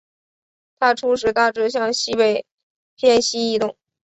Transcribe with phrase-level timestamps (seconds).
[0.79, 2.43] 它初时大致向西北
[2.95, 3.77] 偏西移动。